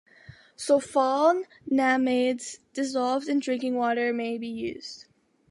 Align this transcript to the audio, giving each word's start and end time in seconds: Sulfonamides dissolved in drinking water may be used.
Sulfonamides 0.57 2.57
dissolved 2.73 3.29
in 3.29 3.37
drinking 3.37 3.75
water 3.75 4.11
may 4.11 4.39
be 4.39 4.47
used. 4.47 5.05